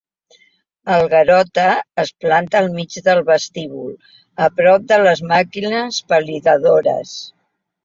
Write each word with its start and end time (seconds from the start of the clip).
El 0.93 1.03
Garota 1.09 1.65
es 2.03 2.11
planta 2.25 2.57
al 2.61 2.71
mig 2.79 2.97
del 3.09 3.21
vestíbul, 3.29 3.93
a 4.47 4.49
prop 4.63 4.89
de 4.95 5.01
les 5.05 5.23
màquines 5.35 6.03
validadores. 6.17 7.17